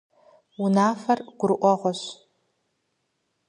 Унафэр 0.61 1.19
гурыӀуэгъуэщ. 1.39 2.01